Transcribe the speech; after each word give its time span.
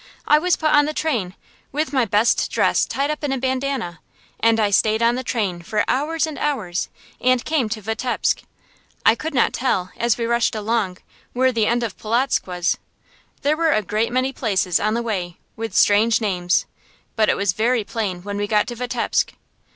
I 0.27 0.39
was 0.39 0.55
put 0.55 0.71
on 0.73 0.85
the 0.85 0.95
train, 0.95 1.35
with 1.71 1.93
my 1.93 2.05
best 2.05 2.49
dress 2.49 2.87
tied 2.87 3.11
up 3.11 3.23
in 3.23 3.31
a 3.31 3.37
bandana, 3.37 3.99
and 4.39 4.59
I 4.59 4.71
stayed 4.71 5.03
on 5.03 5.13
the 5.13 5.23
train 5.23 5.61
for 5.61 5.85
hours 5.87 6.25
and 6.25 6.39
hours, 6.39 6.89
and 7.19 7.45
came 7.45 7.69
to 7.69 7.83
Vitebsk. 7.83 8.41
I 9.05 9.13
could 9.13 9.35
not 9.35 9.53
tell, 9.53 9.91
as 9.95 10.17
we 10.17 10.25
rushed 10.25 10.55
along, 10.55 10.97
where 11.33 11.51
the 11.51 11.67
end 11.67 11.83
of 11.83 11.97
Polotzk 11.99 12.47
was. 12.47 12.79
There 13.43 13.55
were 13.55 13.73
a 13.73 13.83
great 13.83 14.11
many 14.11 14.33
places 14.33 14.79
on 14.79 14.95
the 14.95 15.03
way, 15.03 15.37
with 15.55 15.75
strange 15.75 16.19
names, 16.19 16.65
but 17.15 17.29
it 17.29 17.37
was 17.37 17.53
very 17.53 17.83
plain 17.83 18.23
when 18.23 18.37
we 18.37 18.47
got 18.47 18.65
to 18.69 18.75
Vitebsk. 18.75 19.33